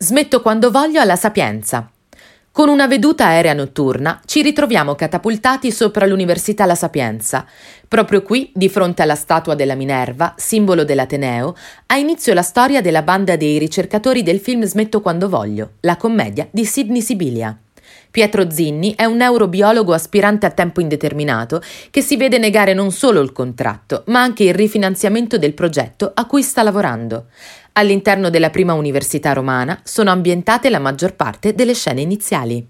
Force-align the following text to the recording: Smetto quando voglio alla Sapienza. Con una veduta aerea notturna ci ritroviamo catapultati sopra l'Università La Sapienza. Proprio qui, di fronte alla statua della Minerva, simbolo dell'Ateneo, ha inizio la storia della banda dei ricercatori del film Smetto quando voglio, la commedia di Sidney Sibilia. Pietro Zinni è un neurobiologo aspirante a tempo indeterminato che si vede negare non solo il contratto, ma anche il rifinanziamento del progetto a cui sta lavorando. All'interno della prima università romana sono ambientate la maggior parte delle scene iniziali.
Smetto 0.00 0.42
quando 0.42 0.70
voglio 0.70 1.00
alla 1.00 1.16
Sapienza. 1.16 1.90
Con 2.52 2.68
una 2.68 2.86
veduta 2.86 3.26
aerea 3.26 3.52
notturna 3.52 4.20
ci 4.26 4.42
ritroviamo 4.42 4.94
catapultati 4.94 5.72
sopra 5.72 6.06
l'Università 6.06 6.66
La 6.66 6.76
Sapienza. 6.76 7.44
Proprio 7.88 8.22
qui, 8.22 8.52
di 8.54 8.68
fronte 8.68 9.02
alla 9.02 9.16
statua 9.16 9.56
della 9.56 9.74
Minerva, 9.74 10.34
simbolo 10.36 10.84
dell'Ateneo, 10.84 11.56
ha 11.86 11.96
inizio 11.96 12.32
la 12.32 12.42
storia 12.42 12.80
della 12.80 13.02
banda 13.02 13.34
dei 13.34 13.58
ricercatori 13.58 14.22
del 14.22 14.38
film 14.38 14.62
Smetto 14.62 15.00
quando 15.00 15.28
voglio, 15.28 15.72
la 15.80 15.96
commedia 15.96 16.46
di 16.52 16.64
Sidney 16.64 17.02
Sibilia. 17.02 17.58
Pietro 18.10 18.50
Zinni 18.50 18.94
è 18.94 19.04
un 19.04 19.16
neurobiologo 19.16 19.92
aspirante 19.92 20.46
a 20.46 20.50
tempo 20.50 20.80
indeterminato 20.80 21.60
che 21.90 22.00
si 22.00 22.16
vede 22.16 22.38
negare 22.38 22.74
non 22.74 22.90
solo 22.90 23.20
il 23.20 23.32
contratto, 23.32 24.04
ma 24.06 24.22
anche 24.22 24.44
il 24.44 24.54
rifinanziamento 24.54 25.38
del 25.38 25.54
progetto 25.54 26.10
a 26.14 26.26
cui 26.26 26.42
sta 26.42 26.62
lavorando. 26.62 27.26
All'interno 27.72 28.30
della 28.30 28.50
prima 28.50 28.72
università 28.72 29.32
romana 29.32 29.78
sono 29.84 30.10
ambientate 30.10 30.70
la 30.70 30.78
maggior 30.78 31.14
parte 31.14 31.54
delle 31.54 31.74
scene 31.74 32.00
iniziali. 32.00 32.66